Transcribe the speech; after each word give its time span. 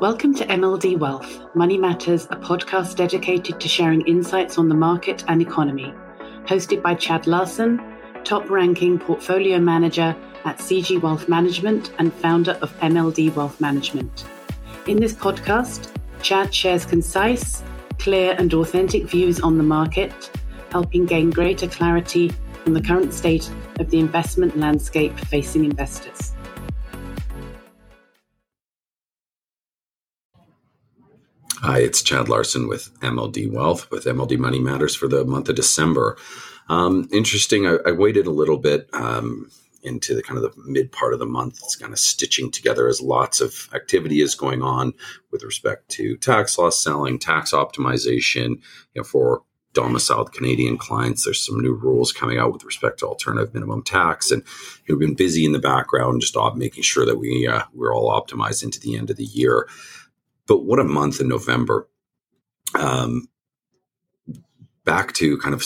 Welcome 0.00 0.32
to 0.36 0.46
MLD 0.46 0.96
Wealth, 0.96 1.40
Money 1.56 1.76
Matters, 1.76 2.26
a 2.26 2.36
podcast 2.36 2.94
dedicated 2.94 3.58
to 3.58 3.66
sharing 3.66 4.02
insights 4.02 4.56
on 4.56 4.68
the 4.68 4.74
market 4.76 5.24
and 5.26 5.42
economy. 5.42 5.92
Hosted 6.44 6.82
by 6.82 6.94
Chad 6.94 7.26
Larson, 7.26 7.82
top 8.22 8.48
ranking 8.48 9.00
portfolio 9.00 9.58
manager 9.58 10.14
at 10.44 10.58
CG 10.58 11.02
Wealth 11.02 11.28
Management 11.28 11.90
and 11.98 12.14
founder 12.14 12.52
of 12.62 12.72
MLD 12.78 13.34
Wealth 13.34 13.60
Management. 13.60 14.24
In 14.86 15.00
this 15.00 15.14
podcast, 15.14 15.92
Chad 16.22 16.54
shares 16.54 16.84
concise, 16.84 17.64
clear, 17.98 18.36
and 18.38 18.54
authentic 18.54 19.10
views 19.10 19.40
on 19.40 19.58
the 19.58 19.64
market, 19.64 20.30
helping 20.70 21.06
gain 21.06 21.30
greater 21.30 21.66
clarity 21.66 22.30
on 22.66 22.72
the 22.72 22.82
current 22.82 23.12
state 23.12 23.50
of 23.80 23.90
the 23.90 23.98
investment 23.98 24.56
landscape 24.56 25.18
facing 25.18 25.64
investors. 25.64 26.34
Hi, 31.68 31.80
it's 31.80 32.00
Chad 32.00 32.30
Larson 32.30 32.66
with 32.66 32.98
MLD 33.00 33.52
Wealth 33.52 33.90
with 33.90 34.06
MLD 34.06 34.38
Money 34.38 34.58
Matters 34.58 34.94
for 34.94 35.06
the 35.06 35.22
month 35.26 35.50
of 35.50 35.56
December. 35.56 36.16
Um, 36.70 37.06
interesting. 37.12 37.66
I, 37.66 37.76
I, 37.84 37.92
waited 37.92 38.26
a 38.26 38.30
little 38.30 38.56
bit 38.56 38.88
um, 38.94 39.50
into 39.82 40.14
the 40.14 40.22
kind 40.22 40.42
of 40.42 40.44
the 40.44 40.62
mid 40.64 40.90
part 40.92 41.12
of 41.12 41.18
the 41.18 41.26
month. 41.26 41.60
It's 41.62 41.76
kind 41.76 41.92
of 41.92 41.98
stitching 41.98 42.50
together 42.50 42.88
as 42.88 43.02
lots 43.02 43.42
of 43.42 43.68
activity 43.74 44.22
is 44.22 44.34
going 44.34 44.62
on 44.62 44.94
with 45.30 45.42
respect 45.42 45.90
to 45.90 46.16
tax 46.16 46.56
loss 46.56 46.82
selling, 46.82 47.18
tax 47.18 47.52
optimization. 47.52 48.62
You 48.94 49.02
know, 49.02 49.04
for 49.04 49.42
domiciled 49.74 50.32
Canadian 50.32 50.78
clients, 50.78 51.26
there's 51.26 51.44
some 51.44 51.60
new 51.60 51.74
rules 51.74 52.14
coming 52.14 52.38
out 52.38 52.50
with 52.50 52.64
respect 52.64 53.00
to 53.00 53.06
alternative 53.06 53.52
minimum 53.52 53.82
tax, 53.82 54.30
and 54.30 54.42
we've 54.88 54.98
been 54.98 55.14
busy 55.14 55.44
in 55.44 55.52
the 55.52 55.58
background 55.58 56.22
just 56.22 56.34
making 56.56 56.82
sure 56.82 57.04
that 57.04 57.18
we 57.18 57.46
uh, 57.46 57.64
we're 57.74 57.94
all 57.94 58.10
optimized 58.10 58.62
into 58.64 58.80
the 58.80 58.96
end 58.96 59.10
of 59.10 59.16
the 59.16 59.26
year. 59.26 59.68
But 60.48 60.64
what 60.64 60.80
a 60.80 60.84
month 60.84 61.20
in 61.20 61.28
November. 61.28 61.88
Um, 62.74 63.28
back 64.84 65.12
to 65.12 65.38
kind 65.38 65.54
of 65.54 65.62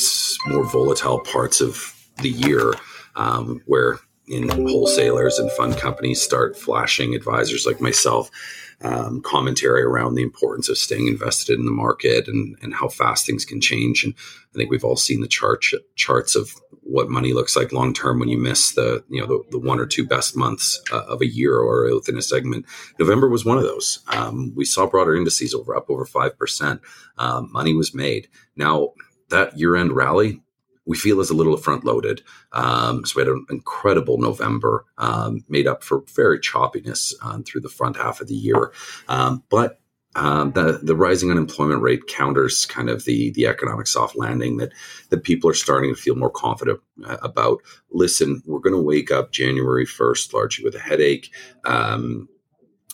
more 0.48 0.64
volatile 0.64 1.20
parts 1.20 1.60
of 1.60 1.94
the 2.20 2.30
year 2.30 2.74
um, 3.14 3.62
where 3.66 3.98
in 4.26 4.48
wholesalers 4.48 5.38
and 5.38 5.50
fund 5.52 5.76
companies 5.76 6.20
start 6.20 6.56
flashing 6.56 7.14
advisors 7.14 7.66
like 7.66 7.80
myself 7.80 8.30
um, 8.82 9.20
commentary 9.22 9.82
around 9.82 10.14
the 10.14 10.22
importance 10.22 10.68
of 10.68 10.78
staying 10.78 11.06
invested 11.06 11.58
in 11.58 11.64
the 11.64 11.70
market 11.70 12.26
and, 12.28 12.56
and 12.62 12.74
how 12.74 12.88
fast 12.88 13.26
things 13.26 13.44
can 13.44 13.60
change. 13.60 14.04
And 14.04 14.14
I 14.52 14.56
think 14.56 14.70
we've 14.70 14.84
all 14.84 14.96
seen 14.96 15.20
the 15.20 15.28
chart 15.28 15.64
charts 15.94 16.34
of 16.34 16.52
what 16.92 17.08
money 17.08 17.32
looks 17.32 17.56
like 17.56 17.72
long 17.72 17.94
term 17.94 18.18
when 18.18 18.28
you 18.28 18.38
miss 18.38 18.72
the 18.72 19.02
you 19.08 19.20
know 19.20 19.26
the, 19.26 19.42
the 19.50 19.58
one 19.58 19.80
or 19.80 19.86
two 19.86 20.06
best 20.06 20.36
months 20.36 20.80
uh, 20.92 21.04
of 21.04 21.20
a 21.22 21.26
year 21.26 21.56
or 21.58 21.92
within 21.94 22.18
a 22.18 22.22
segment. 22.22 22.66
November 22.98 23.28
was 23.28 23.44
one 23.44 23.58
of 23.58 23.64
those. 23.64 24.00
Um, 24.08 24.52
we 24.54 24.64
saw 24.64 24.86
broader 24.86 25.16
indices 25.16 25.54
over 25.54 25.74
up 25.74 25.88
over 25.88 26.04
five 26.04 26.38
percent. 26.38 26.80
Um, 27.18 27.50
money 27.52 27.74
was 27.74 27.94
made. 27.94 28.28
Now 28.56 28.92
that 29.30 29.58
year 29.58 29.76
end 29.76 29.92
rally 29.92 30.42
we 30.84 30.96
feel 30.96 31.20
is 31.20 31.30
a 31.30 31.34
little 31.34 31.56
front 31.56 31.84
loaded. 31.84 32.22
Um, 32.52 33.04
so 33.04 33.14
we 33.16 33.20
had 33.22 33.28
an 33.28 33.46
incredible 33.50 34.18
November, 34.18 34.84
um, 34.98 35.44
made 35.48 35.66
up 35.66 35.84
for 35.84 36.02
very 36.14 36.40
choppiness 36.40 37.14
um, 37.22 37.44
through 37.44 37.60
the 37.60 37.68
front 37.68 37.96
half 37.96 38.20
of 38.20 38.26
the 38.26 38.34
year. 38.34 38.72
Um, 39.08 39.44
but 39.48 39.80
um, 40.14 40.52
the 40.52 40.80
the 40.82 40.96
rising 40.96 41.30
unemployment 41.30 41.82
rate 41.82 42.06
counters 42.06 42.66
kind 42.66 42.90
of 42.90 43.04
the 43.04 43.30
the 43.30 43.46
economic 43.46 43.86
soft 43.86 44.16
landing 44.16 44.58
that 44.58 44.72
that 45.08 45.24
people 45.24 45.48
are 45.48 45.54
starting 45.54 45.94
to 45.94 46.00
feel 46.00 46.16
more 46.16 46.30
confident 46.30 46.80
uh, 47.04 47.16
about. 47.22 47.62
Listen, 47.90 48.42
we're 48.46 48.58
going 48.58 48.76
to 48.76 48.82
wake 48.82 49.10
up 49.10 49.32
January 49.32 49.86
first 49.86 50.34
largely 50.34 50.64
with 50.64 50.74
a 50.74 50.80
headache, 50.80 51.32
um, 51.64 52.28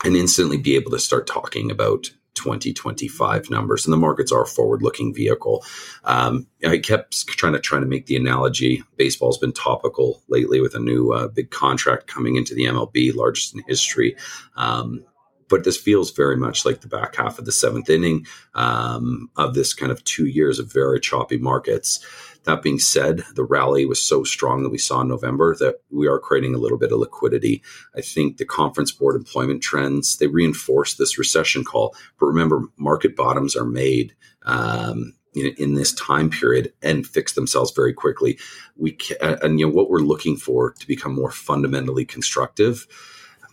and 0.04 0.16
instantly 0.16 0.58
be 0.58 0.76
able 0.76 0.92
to 0.92 0.98
start 0.98 1.26
talking 1.26 1.70
about 1.70 2.10
2025 2.34 3.50
numbers. 3.50 3.84
And 3.84 3.92
the 3.92 3.98
markets 3.98 4.30
are 4.30 4.42
a 4.42 4.46
forward 4.46 4.80
looking 4.80 5.12
vehicle. 5.12 5.64
Um, 6.04 6.46
i 6.64 6.78
kept 6.78 7.26
trying 7.26 7.54
to 7.54 7.58
try 7.60 7.80
to 7.80 7.86
make 7.86 8.06
the 8.06 8.16
analogy 8.16 8.84
baseball's 8.96 9.38
been 9.38 9.52
topical 9.52 10.22
lately 10.28 10.60
with 10.60 10.74
a 10.76 10.80
new 10.80 11.12
uh, 11.12 11.26
big 11.28 11.50
contract 11.50 12.06
coming 12.06 12.36
into 12.36 12.54
the 12.54 12.64
mlb 12.66 13.14
largest 13.16 13.54
in 13.54 13.62
history. 13.66 14.16
Um, 14.56 15.04
but 15.48 15.64
this 15.64 15.76
feels 15.76 16.10
very 16.10 16.36
much 16.36 16.64
like 16.64 16.80
the 16.80 16.88
back 16.88 17.16
half 17.16 17.38
of 17.38 17.44
the 17.44 17.52
seventh 17.52 17.88
inning 17.90 18.26
um, 18.54 19.30
of 19.36 19.54
this 19.54 19.74
kind 19.74 19.92
of 19.92 20.04
two 20.04 20.26
years 20.26 20.58
of 20.58 20.72
very 20.72 21.00
choppy 21.00 21.38
markets 21.38 22.04
that 22.48 22.62
being 22.62 22.78
said, 22.78 23.24
the 23.34 23.44
rally 23.44 23.84
was 23.84 24.00
so 24.00 24.24
strong 24.24 24.62
that 24.62 24.70
we 24.70 24.78
saw 24.78 25.02
in 25.02 25.08
November 25.08 25.54
that 25.56 25.82
we 25.90 26.08
are 26.08 26.18
creating 26.18 26.54
a 26.54 26.58
little 26.58 26.78
bit 26.78 26.92
of 26.92 26.98
liquidity. 26.98 27.62
I 27.94 28.00
think 28.00 28.38
the 28.38 28.46
conference 28.46 28.90
board 28.90 29.16
employment 29.16 29.62
trends 29.62 30.16
they 30.16 30.28
reinforce 30.28 30.94
this 30.94 31.18
recession 31.18 31.62
call. 31.62 31.94
But 32.18 32.26
remember, 32.26 32.62
market 32.76 33.16
bottoms 33.16 33.54
are 33.54 33.66
made. 33.66 34.14
Um, 34.44 35.14
in, 35.34 35.54
in, 35.58 35.74
this 35.74 35.92
time 35.92 36.30
period 36.30 36.72
and 36.82 37.06
fix 37.06 37.34
themselves 37.34 37.70
very 37.72 37.92
quickly. 37.92 38.38
We 38.76 38.96
and 39.20 39.60
you 39.60 39.66
know 39.66 39.72
what 39.72 39.90
we're 39.90 39.98
looking 39.98 40.36
for 40.36 40.72
to 40.72 40.86
become 40.86 41.14
more 41.14 41.30
fundamentally 41.30 42.06
constructive 42.06 42.86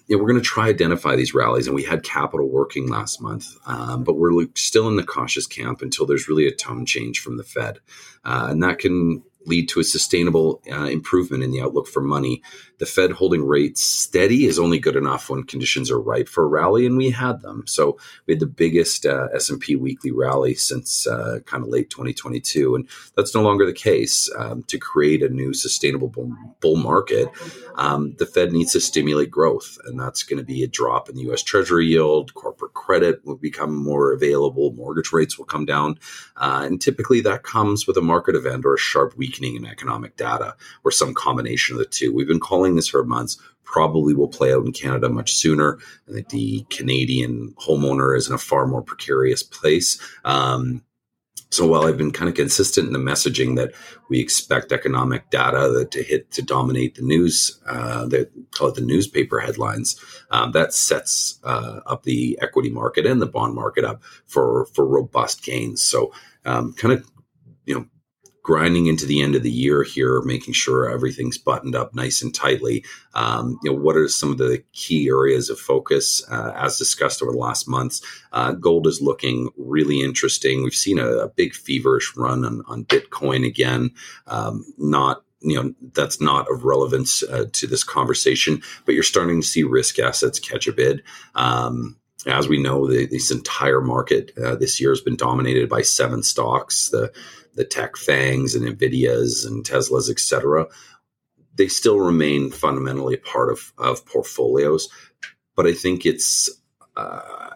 know, 0.10 0.22
we're 0.22 0.30
going 0.30 0.42
to 0.42 0.46
try 0.46 0.68
identify 0.68 1.16
these 1.16 1.34
rallies, 1.34 1.68
and 1.68 1.76
we 1.76 1.84
had 1.84 2.04
capital 2.04 2.48
working 2.48 2.90
last 2.90 3.22
month, 3.22 3.48
um, 3.66 4.04
but 4.04 4.18
we're 4.18 4.46
still 4.56 4.88
in 4.88 4.96
the 4.96 5.04
cautious 5.04 5.48
camp 5.48 5.82
until 5.82 6.06
there's 6.06 6.28
really 6.28 6.48
a 6.48 6.56
tone 6.56 6.86
change 6.86 7.20
from 7.20 7.38
the 7.38 7.44
Fed, 7.44 7.80
uh, 8.24 8.48
and 8.50 8.62
that 8.64 8.80
can 8.80 9.24
lead 9.46 9.70
to 9.70 9.80
a 9.80 9.84
sustainable 9.84 10.62
uh, 10.72 10.86
improvement 10.86 11.44
in 11.44 11.52
the 11.52 11.62
outlook 11.62 11.88
for 11.88 12.02
money. 12.02 12.42
The 12.78 12.86
Fed 12.86 13.12
holding 13.12 13.46
rates 13.46 13.82
steady 13.82 14.46
is 14.46 14.60
only 14.60 14.80
good 14.80 14.96
enough 14.96 15.30
when 15.30 15.44
conditions 15.44 15.90
are 15.90 16.00
ripe 16.00 16.28
for 16.28 16.44
a 16.44 16.48
rally, 16.48 16.86
and 16.86 16.98
we 16.98 17.10
had 17.10 17.42
them. 17.42 17.64
So 17.68 17.98
we 18.26 18.34
had 18.34 18.42
the 18.42 18.48
biggest 18.48 19.06
uh, 19.06 19.28
S&P 19.34 19.76
weekly 19.76 20.12
rally 20.12 20.56
since 20.56 21.08
uh, 21.08 21.40
kind 21.46 21.64
of 21.64 21.70
late 21.70 21.90
2022, 21.90 22.76
and 22.76 22.90
that's 23.16 23.34
no 23.34 23.42
longer 23.42 23.66
the 23.66 23.74
case. 23.74 24.30
Um, 24.38 24.64
to 24.64 24.78
create 24.78 25.24
a 25.24 25.30
new 25.30 25.54
sustainable 25.54 26.10
bull, 26.10 26.36
bull 26.60 26.76
market, 26.76 27.30
um, 27.76 28.16
the 28.18 28.26
Fed 28.26 28.52
needs 28.52 28.74
to 28.74 28.82
stimulate 28.82 29.32
growth, 29.32 29.78
and 29.86 30.00
that's 30.00 30.24
going 30.24 30.40
to 30.40 30.46
be 30.46 30.64
a 30.64 30.68
drop 30.68 31.08
in 31.08 31.16
the 31.16 31.24
U.S. 31.24 31.44
Treasury 31.44 31.86
yield. 31.86 32.34
Corporate 32.34 32.74
credit 32.74 33.26
will 33.26 33.38
become 33.38 33.74
more 33.74 34.12
available. 34.12 34.74
Mortgage 34.74 35.14
rates 35.14 35.38
will 35.38 35.46
come 35.46 35.66
down, 35.66 35.98
uh, 36.38 36.64
and 36.66 36.82
typically 36.82 37.22
that 37.22 37.44
comes 37.44 37.88
with 37.88 37.96
a 37.96 38.02
market 38.02 38.36
event 38.36 38.66
or 38.66 38.74
a 38.74 38.80
sharp 38.80 39.16
weakening 39.16 39.35
weakening 39.36 39.56
in 39.56 39.66
economic 39.70 40.18
data 40.18 40.56
or 40.84 40.92
some 40.92 41.14
combination 41.14 41.76
of 41.76 41.80
the 41.80 41.86
two. 41.86 42.14
We've 42.14 42.28
been 42.28 42.40
calling 42.40 42.76
this 42.76 42.88
for 42.88 43.04
months. 43.04 43.38
Probably 43.64 44.14
will 44.14 44.28
play 44.28 44.54
out 44.54 44.66
in 44.66 44.72
Canada 44.72 45.10
much 45.10 45.34
sooner. 45.34 45.80
I 46.08 46.14
think 46.14 46.30
the 46.30 46.66
Canadian 46.70 47.54
homeowner 47.58 48.16
is 48.16 48.28
in 48.28 48.36
a 48.36 48.40
far 48.40 48.68
more 48.68 48.82
precarious 48.82 49.44
place. 49.44 50.00
Um, 50.24 50.84
so 51.52 51.68
while 51.68 51.86
I've 51.86 51.98
been 51.98 52.12
kind 52.12 52.28
of 52.28 52.36
consistent 52.36 52.88
in 52.88 52.94
the 52.94 53.00
messaging 53.00 53.56
that 53.56 53.72
we 54.10 54.20
expect 54.20 54.72
economic 54.72 55.30
data 55.30 55.88
to 55.90 56.04
hit 56.04 56.32
to 56.32 56.42
dominate 56.42 56.96
the 56.96 57.02
news, 57.02 57.60
uh, 57.66 58.06
that 58.08 58.30
call 58.52 58.70
it 58.70 58.76
the 58.76 58.82
newspaper 58.82 59.40
headlines, 59.40 60.00
um, 60.32 60.52
that 60.52 60.74
sets 60.74 61.40
uh, 61.44 61.80
up 61.86 62.04
the 62.04 62.38
equity 62.42 62.70
market 62.70 63.06
and 63.06 63.22
the 63.22 63.26
bond 63.26 63.56
market 63.56 63.86
up 63.86 64.04
for 64.26 64.66
for 64.74 64.86
robust 64.86 65.44
gains. 65.44 65.84
So 65.84 66.12
um, 66.46 66.74
kind 66.74 66.94
of 66.94 67.10
you 67.66 67.76
know 67.76 67.86
grinding 68.46 68.86
into 68.86 69.08
the 69.08 69.24
end 69.24 69.34
of 69.34 69.42
the 69.42 69.50
year 69.50 69.82
here, 69.82 70.22
making 70.22 70.54
sure 70.54 70.88
everything's 70.88 71.36
buttoned 71.36 71.76
up 71.76 71.96
nice 71.96 72.22
and 72.22 72.34
tightly. 72.36 72.86
Um, 73.16 73.58
you 73.64 73.72
know, 73.72 73.78
what 73.80 73.98
are 73.98 74.08
some 74.08 74.32
of 74.32 74.38
the 74.38 74.64
key 74.72 75.08
areas 75.08 75.50
of 75.50 75.60
focus 75.60 76.24
uh, 76.30 76.54
as 76.56 76.78
discussed 76.78 77.24
over 77.24 77.32
the 77.32 77.40
last 77.40 77.68
months? 77.68 78.04
Uh, 78.32 78.52
gold 78.52 78.86
is 78.86 79.02
looking 79.02 79.50
really 79.58 80.00
interesting. 80.00 80.64
We've 80.64 80.76
seen 80.76 81.00
a, 81.00 81.08
a 81.08 81.28
big 81.28 81.56
feverish 81.56 82.16
run 82.16 82.46
on, 82.46 82.62
on 82.68 82.86
Bitcoin 82.86 83.48
again. 83.48 83.90
Um, 84.28 84.64
not 84.78 85.24
you 85.42 85.56
know 85.56 85.74
that's 85.94 86.22
not 86.22 86.50
of 86.52 86.66
relevance 86.66 87.24
uh, 87.24 87.46
to 87.52 87.66
this 87.66 87.84
conversation, 87.84 88.62
but 88.86 88.94
you're 88.94 89.04
starting 89.04 89.42
to 89.42 89.48
see 89.48 89.64
risk 89.64 89.98
assets 89.98 90.40
catch 90.40 90.68
a 90.68 90.72
bid. 90.72 91.02
Um, 91.34 91.98
as 92.28 92.48
we 92.48 92.62
know, 92.62 92.88
the, 92.88 93.06
this 93.08 93.32
entire 93.32 93.82
market 93.82 94.32
uh, 94.38 94.56
this 94.56 94.80
year 94.80 94.92
has 94.92 95.02
been 95.02 95.16
dominated 95.16 95.68
by 95.68 95.82
seven 95.82 96.22
stocks. 96.24 96.90
The 96.90 97.12
the 97.56 97.66
tech 97.66 97.96
FAANGs 97.96 98.56
and 98.56 98.66
Nvidias 98.66 99.46
and 99.46 99.66
Teslas, 99.66 100.10
et 100.10 100.20
cetera, 100.20 100.68
they 101.56 101.68
still 101.68 102.00
remain 102.00 102.52
fundamentally 102.52 103.16
a 103.16 103.20
part 103.20 103.50
of, 103.50 103.74
of 103.78 104.06
portfolios. 104.06 104.90
But 105.56 105.66
I 105.66 105.74
think 105.74 106.06
it's 106.06 106.50
uh, 106.98 107.56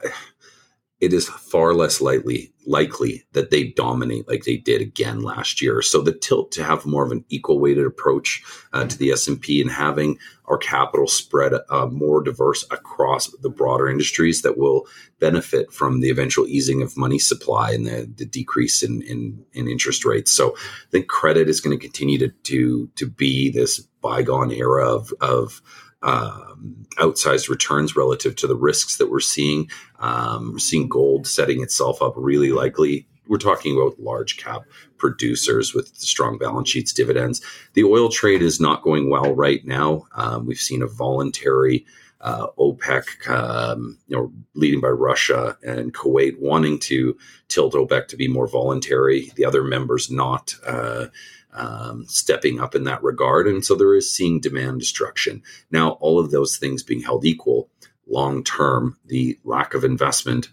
it 1.00 1.13
is 1.13 1.30
far 1.30 1.74
less 1.74 2.01
likely 2.01 2.54
likely 2.66 3.24
that 3.34 3.50
they 3.50 3.63
dominate 3.63 4.28
like 4.28 4.44
they 4.44 4.57
did 4.57 4.80
again 4.81 5.22
last 5.22 5.62
year. 5.62 5.81
So 5.81 6.01
the 6.01 6.12
tilt 6.13 6.51
to 6.51 6.63
have 6.63 6.86
more 6.86 7.04
of 7.04 7.12
an 7.12 7.25
equal 7.30 7.60
weighted 7.60 7.86
approach 7.86 8.44
uh, 8.74 8.86
to 8.86 8.98
the 8.98 9.12
S 9.12 9.28
and 9.28 9.42
P 9.42 9.62
and 9.62 9.72
having 9.72 10.19
our 10.46 10.57
capital 10.57 11.07
spread 11.07 11.54
uh, 11.69 11.88
more 11.88 12.22
diverse 12.22 12.66
across 12.69 13.28
the 13.42 13.50
broader 13.50 13.90
industries 13.90 14.42
that 14.42 14.57
will 14.57 14.88
benefit 15.19 15.72
from 15.72 16.01
the 16.01 16.10
eventual 16.10 16.48
easing 16.48 16.81
of 16.81 16.98
money 16.98 17.18
supply 17.18 17.72
and 17.72 17.88
the, 17.88 18.12
the 18.18 18.25
decrease 18.25 18.84
in, 18.84 19.02
in, 19.04 19.44
in 19.54 19.68
interest 19.68 20.06
rates. 20.06 20.31
So 20.31 20.56
I 20.56 20.92
think 20.92 21.07
credit 21.07 21.50
is 21.50 21.62
going 21.62 21.78
to 21.78 21.84
continue 21.84 22.19
to 22.19 22.30
to 22.30 22.90
to 22.95 23.10
be 23.10 23.50
this 23.50 23.80
bygone 24.02 24.52
era 24.52 24.88
of 24.88 25.13
of 25.22 25.62
um, 26.01 26.86
outsized 26.98 27.50
returns 27.50 27.96
relative 27.96 28.36
to 28.38 28.48
the 28.48 28.56
risks 28.56 28.98
that 28.98 29.10
we're 29.10 29.19
seeing. 29.19 29.69
Um, 30.00 30.54
we're 30.54 30.60
seeing 30.60 30.88
gold 30.88 31.28
setting 31.28 31.62
itself 31.62 32.01
up 32.01 32.13
really 32.16 32.51
likely. 32.51 33.07
We're 33.28 33.38
talking 33.38 33.80
about 33.80 34.00
large 34.00 34.38
cap 34.38 34.63
producers 34.98 35.74
with 35.74 35.96
strong 35.96 36.38
balance 36.38 36.69
sheets, 36.69 36.92
dividends. 36.92 37.42
The 37.74 37.84
oil 37.84 38.10
trade 38.10 38.42
is 38.42 38.60
not 38.60 38.81
going 38.81 39.10
well 39.10 39.36
right 39.36 39.63
now. 39.66 40.07
Um, 40.16 40.46
we've 40.46 40.57
seen 40.57 40.81
a 40.81 40.88
voluntary 40.88 41.86
uh, 42.21 42.48
OPEC, 42.57 43.30
um, 43.30 43.98
you 44.07 44.16
know, 44.16 44.31
leading 44.54 44.81
by 44.81 44.89
Russia 44.89 45.57
and 45.63 45.94
Kuwait, 45.94 46.39
wanting 46.39 46.80
to 46.80 47.18
tilt 47.48 47.74
OPEC 47.74 48.07
to 48.07 48.18
be 48.18 48.27
more 48.27 48.48
voluntary. 48.48 49.31
The 49.36 49.45
other 49.45 49.63
members 49.63 50.12
not. 50.12 50.56
Uh, 50.66 51.07
um, 51.51 52.06
stepping 52.07 52.60
up 52.60 52.75
in 52.75 52.83
that 52.83 53.01
regard. 53.01 53.48
And 53.48 53.66
so 53.66 53.74
there 53.74 53.95
is 53.95 54.13
seeing 54.13 54.39
demand 54.39 54.80
destruction. 54.80 55.42
Now, 55.71 55.94
all 55.94 56.19
of 56.19 56.30
those 56.30 56.57
things 56.57 56.83
being 56.83 57.01
held 57.01 57.25
equal, 57.25 57.69
long 58.07 58.44
term, 58.44 58.98
the 59.07 59.39
lack 59.44 59.74
of 59.74 59.83
investment 59.83 60.50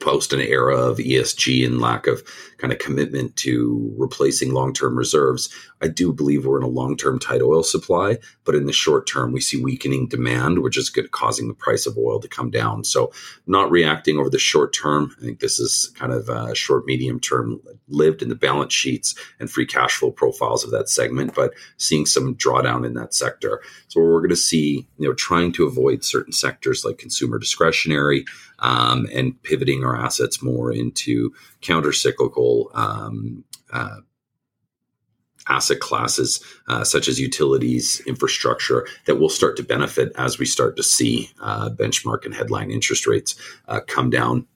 post 0.00 0.32
an 0.32 0.40
era 0.40 0.76
of 0.76 0.98
ESG 0.98 1.64
and 1.64 1.80
lack 1.80 2.06
of 2.06 2.22
kind 2.62 2.72
of 2.72 2.78
commitment 2.78 3.34
to 3.36 3.92
replacing 3.98 4.52
long 4.52 4.72
term 4.72 4.96
reserves, 4.96 5.48
I 5.82 5.88
do 5.88 6.12
believe 6.12 6.46
we're 6.46 6.58
in 6.58 6.62
a 6.62 6.68
long 6.68 6.96
term 6.96 7.18
tight 7.18 7.42
oil 7.42 7.64
supply. 7.64 8.18
But 8.44 8.54
in 8.54 8.66
the 8.66 8.72
short 8.72 9.06
term, 9.08 9.32
we 9.32 9.40
see 9.40 9.62
weakening 9.62 10.06
demand, 10.06 10.60
which 10.60 10.76
is 10.76 10.88
good, 10.88 11.10
causing 11.10 11.48
the 11.48 11.54
price 11.54 11.86
of 11.86 11.98
oil 11.98 12.20
to 12.20 12.28
come 12.28 12.50
down. 12.50 12.84
So, 12.84 13.12
not 13.46 13.70
reacting 13.70 14.18
over 14.18 14.30
the 14.30 14.38
short 14.38 14.72
term. 14.72 15.14
I 15.18 15.24
think 15.24 15.40
this 15.40 15.58
is 15.58 15.92
kind 15.96 16.12
of 16.12 16.56
short, 16.56 16.86
medium 16.86 17.18
term 17.18 17.60
lived 17.88 18.22
in 18.22 18.28
the 18.28 18.36
balance 18.36 18.72
sheets 18.72 19.14
and 19.40 19.50
free 19.50 19.66
cash 19.66 19.96
flow 19.96 20.12
profiles 20.12 20.64
of 20.64 20.70
that 20.70 20.88
segment, 20.88 21.34
but 21.34 21.52
seeing 21.76 22.06
some 22.06 22.36
drawdown 22.36 22.86
in 22.86 22.94
that 22.94 23.12
sector. 23.12 23.60
So, 23.88 24.00
we're 24.00 24.20
going 24.20 24.30
to 24.30 24.36
see, 24.36 24.86
you 24.98 25.08
know, 25.08 25.14
trying 25.14 25.52
to 25.54 25.66
avoid 25.66 26.04
certain 26.04 26.32
sectors 26.32 26.84
like 26.84 26.98
consumer 26.98 27.38
discretionary 27.38 28.24
um, 28.60 29.08
and 29.12 29.40
pivoting 29.42 29.81
our 29.84 29.96
assets 29.96 30.42
more 30.42 30.72
into 30.72 31.32
counter 31.60 31.92
cyclical 31.92 32.70
um, 32.74 33.44
uh, 33.72 33.96
asset 35.48 35.80
classes 35.80 36.42
uh, 36.68 36.84
such 36.84 37.08
as 37.08 37.20
utilities, 37.20 38.00
infrastructure 38.06 38.86
that 39.06 39.16
will 39.16 39.28
start 39.28 39.56
to 39.56 39.62
benefit 39.62 40.12
as 40.16 40.38
we 40.38 40.46
start 40.46 40.76
to 40.76 40.82
see 40.82 41.30
uh, 41.40 41.68
benchmark 41.70 42.24
and 42.24 42.34
headline 42.34 42.70
interest 42.70 43.06
rates 43.06 43.34
uh, 43.68 43.80
come 43.86 44.10
down 44.10 44.46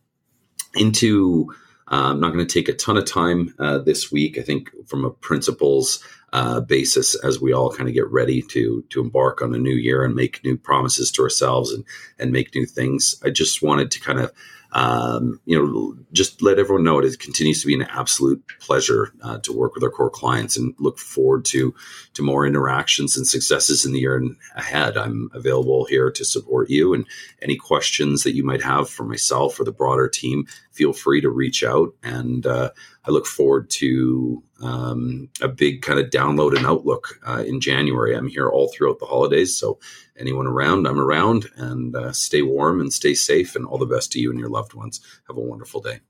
into. 0.75 1.53
Uh, 1.89 2.11
I'm 2.11 2.21
not 2.21 2.33
going 2.33 2.45
to 2.45 2.53
take 2.53 2.69
a 2.69 2.73
ton 2.73 2.97
of 2.97 3.05
time 3.05 3.55
uh, 3.61 3.79
this 3.79 4.11
week. 4.11 4.39
I 4.39 4.43
think 4.43 4.73
from 4.89 5.05
a 5.05 5.11
principles 5.11 6.03
uh, 6.33 6.61
basis 6.61 7.15
as 7.15 7.41
we 7.41 7.53
all 7.53 7.73
kind 7.73 7.89
of 7.89 7.95
get 7.95 8.11
ready 8.11 8.43
to 8.43 8.85
to 8.91 9.01
embark 9.01 9.41
on 9.41 9.55
a 9.55 9.59
new 9.59 9.75
year 9.75 10.03
and 10.03 10.15
make 10.15 10.43
new 10.45 10.57
promises 10.57 11.13
to 11.13 11.23
ourselves 11.23 11.73
and 11.73 11.85
and 12.19 12.33
make 12.33 12.55
new 12.55 12.67
things. 12.67 13.15
I 13.25 13.31
just 13.31 13.63
wanted 13.63 13.93
to 13.93 14.01
kind 14.01 14.19
of 14.19 14.33
um, 14.73 15.41
you 15.45 15.57
know, 15.59 15.97
just 16.13 16.43
let 16.43 16.59
everyone 16.59 16.85
know 16.85 16.99
it 16.99 17.05
it 17.05 17.19
continues 17.19 17.61
to 17.61 17.67
be 17.67 17.75
an 17.75 17.83
absolute 17.83 18.43
pleasure 18.61 19.13
uh, 19.23 19.39
to 19.39 19.53
work 19.53 19.75
with 19.75 19.85
our 19.85 19.91
core 19.91 20.11
clients 20.11 20.57
and 20.57 20.75
look 20.79 20.99
forward 20.99 21.45
to 21.47 21.75
to 22.15 22.23
more 22.23 22.47
interactions 22.47 23.17
and 23.17 23.27
successes 23.27 23.85
in 23.85 23.93
the 23.93 24.01
year 24.01 24.23
ahead. 24.55 24.97
I'm 24.97 25.31
available 25.35 25.85
here 25.85 26.11
to 26.11 26.25
support 26.25 26.71
you 26.71 26.95
and 26.95 27.07
any 27.43 27.57
questions 27.57 28.23
that 28.23 28.35
you 28.35 28.45
might 28.45 28.63
have 28.63 28.89
for 28.89 29.05
myself 29.05 29.59
or 29.59 29.65
the 29.65 29.73
broader 29.73 30.09
team. 30.09 30.47
Feel 30.73 30.93
free 30.93 31.21
to 31.21 31.31
reach 31.31 31.65
out, 31.65 31.95
and 32.03 32.47
uh, 32.47 32.71
I 33.05 33.11
look 33.11 33.27
forward 33.27 33.71
to 33.71 34.43
um, 34.63 35.29
a 35.41 35.49
big 35.49 35.83
kind 35.83 35.99
of 35.99 36.11
download 36.11 36.57
and 36.57 36.67
outlook 36.67 37.19
uh, 37.27 37.45
in 37.47 37.61
January. 37.61 38.15
I'm 38.15 38.29
here 38.29 38.49
all 38.49 38.69
throughout 38.69 38.99
the 38.99 39.07
holidays, 39.07 39.57
so 39.57 39.79
anyone 40.19 40.47
around, 40.47 40.87
I'm 40.87 40.99
around, 40.99 41.47
and 41.57 41.95
uh, 41.95 42.13
stay 42.13 42.43
warm 42.43 42.81
and 42.81 42.93
stay 42.93 43.15
safe, 43.15 43.57
and 43.57 43.67
all 43.67 43.79
the 43.79 43.87
best 43.87 44.13
to 44.13 44.21
you 44.21 44.31
and 44.31 44.39
your 44.39 44.49
loved 44.49 44.75
ones. 44.75 45.01
Have 45.29 45.37
a 45.37 45.41
wonderful 45.41 45.81
day. 45.81 46.01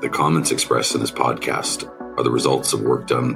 The 0.00 0.10
comments 0.12 0.50
expressed 0.50 0.94
in 0.94 1.00
this 1.00 1.10
podcast 1.10 1.88
are 2.18 2.22
the 2.22 2.30
results 2.30 2.72
of 2.72 2.82
work 2.82 3.06
done 3.06 3.34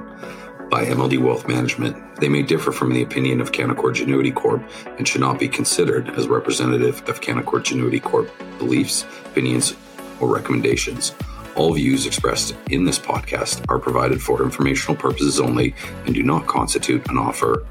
by 0.70 0.84
MLD 0.84 1.18
Wealth 1.18 1.48
Management. 1.48 2.16
They 2.16 2.28
may 2.28 2.42
differ 2.42 2.72
from 2.72 2.92
the 2.92 3.02
opinion 3.02 3.40
of 3.40 3.52
Canaccord 3.52 3.94
Genuity 3.94 4.34
Corp 4.34 4.62
and 4.98 5.08
should 5.08 5.22
not 5.22 5.38
be 5.38 5.48
considered 5.48 6.10
as 6.10 6.28
representative 6.28 7.08
of 7.08 7.20
Canaccord 7.20 7.64
Genuity 7.64 8.02
Corp 8.02 8.30
beliefs, 8.58 9.06
opinions, 9.24 9.74
or 10.20 10.28
recommendations. 10.28 11.14
All 11.56 11.72
views 11.72 12.06
expressed 12.06 12.54
in 12.70 12.84
this 12.84 12.98
podcast 12.98 13.64
are 13.68 13.78
provided 13.78 14.22
for 14.22 14.42
informational 14.42 14.94
purposes 14.94 15.40
only 15.40 15.74
and 16.04 16.14
do 16.14 16.22
not 16.22 16.46
constitute 16.46 17.08
an 17.08 17.18
offer 17.18 17.66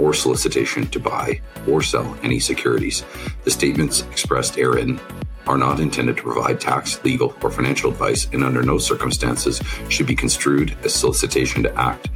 or 0.00 0.14
solicitation 0.14 0.86
to 0.86 0.98
buy 0.98 1.40
or 1.68 1.82
sell 1.82 2.18
any 2.22 2.40
securities. 2.40 3.04
The 3.44 3.50
statements 3.50 4.02
expressed 4.10 4.54
herein 4.54 4.98
are 5.46 5.58
not 5.58 5.80
intended 5.80 6.16
to 6.16 6.22
provide 6.22 6.60
tax, 6.60 7.02
legal, 7.04 7.34
or 7.42 7.50
financial 7.50 7.90
advice 7.90 8.28
and 8.32 8.42
under 8.42 8.62
no 8.62 8.78
circumstances 8.78 9.60
should 9.88 10.06
be 10.06 10.14
construed 10.14 10.76
as 10.84 10.94
solicitation 10.94 11.62
to 11.62 11.74
act 11.80 12.08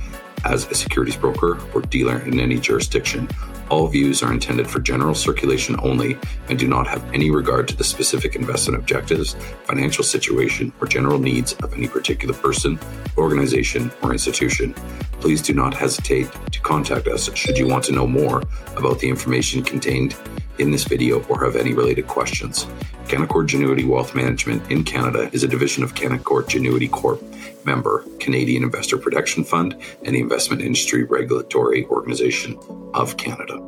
as 0.44 0.70
a 0.70 0.74
securities 0.74 1.16
broker 1.16 1.58
or 1.74 1.80
dealer 1.82 2.18
in 2.20 2.38
any 2.40 2.58
jurisdiction 2.58 3.28
all 3.74 3.88
views 3.88 4.22
are 4.22 4.32
intended 4.32 4.70
for 4.70 4.78
general 4.78 5.16
circulation 5.16 5.74
only 5.82 6.16
and 6.48 6.56
do 6.56 6.68
not 6.68 6.86
have 6.86 7.02
any 7.12 7.28
regard 7.28 7.66
to 7.66 7.74
the 7.74 7.82
specific 7.82 8.36
investment 8.36 8.78
objectives, 8.78 9.34
financial 9.64 10.04
situation, 10.04 10.72
or 10.80 10.86
general 10.86 11.18
needs 11.18 11.54
of 11.54 11.74
any 11.74 11.88
particular 11.88 12.32
person, 12.34 12.78
organization, 13.18 13.90
or 14.00 14.12
institution. 14.12 14.72
Please 15.18 15.42
do 15.42 15.54
not 15.54 15.74
hesitate 15.74 16.30
to 16.52 16.60
contact 16.60 17.08
us 17.08 17.34
should 17.34 17.58
you 17.58 17.66
want 17.66 17.82
to 17.82 17.90
know 17.90 18.06
more 18.06 18.44
about 18.76 19.00
the 19.00 19.08
information 19.08 19.60
contained 19.60 20.14
in 20.58 20.70
this 20.70 20.84
video 20.84 21.22
or 21.24 21.44
have 21.44 21.56
any 21.56 21.74
related 21.74 22.06
questions. 22.06 22.66
Canaccord 23.06 23.48
Genuity 23.48 23.86
Wealth 23.86 24.14
Management 24.14 24.70
in 24.70 24.84
Canada 24.84 25.28
is 25.32 25.44
a 25.44 25.48
division 25.48 25.84
of 25.84 25.94
Canaccord 25.94 26.44
Genuity 26.44 26.90
Corp, 26.90 27.22
member 27.64 28.04
Canadian 28.18 28.62
Investor 28.62 28.96
Protection 28.96 29.44
Fund, 29.44 29.76
and 30.04 30.14
the 30.14 30.20
Investment 30.20 30.62
Industry 30.62 31.04
Regulatory 31.04 31.86
Organization 31.86 32.58
of 32.94 33.16
Canada. 33.16 33.58